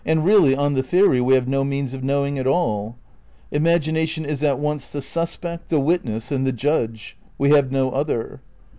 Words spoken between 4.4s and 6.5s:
at once the suspect, the witness and